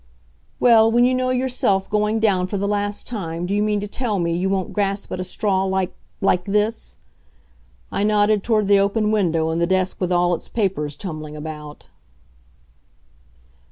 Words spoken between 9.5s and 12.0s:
and the desk with all its papers tumbling out.